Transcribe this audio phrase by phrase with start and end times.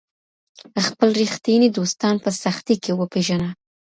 [0.85, 3.49] خپل ریښتیني دوستان په سختۍ کي وپیژنه.